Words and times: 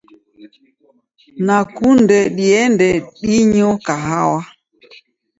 Nakunde 1.45 2.17
diende 2.35 2.89
dinyo 3.29 3.69
kahawa. 3.85 4.41